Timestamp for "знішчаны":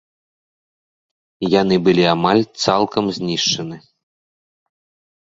3.21-3.75